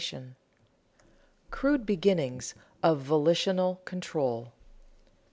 [Sidenote: 0.03 0.33
Crude 1.51 1.85
beginnings 1.85 2.55
of 2.81 3.01
volitional 3.01 3.81
control] 3.85 4.45
3. 4.45 4.51